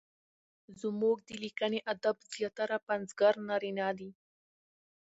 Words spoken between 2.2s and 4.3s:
زياتره پنځګر نارينه دي؛